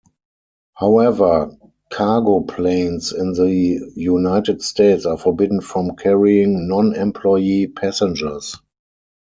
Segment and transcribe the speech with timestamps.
[0.73, 1.55] However,
[1.91, 8.55] cargo planes in the United States are forbidden from carrying non-employee passengers.